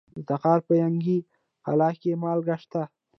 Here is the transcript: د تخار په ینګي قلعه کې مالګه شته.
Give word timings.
د 0.15 0.17
تخار 0.29 0.59
په 0.67 0.73
ینګي 0.83 1.17
قلعه 1.65 1.93
کې 2.01 2.11
مالګه 2.21 2.55
شته. 2.63 2.83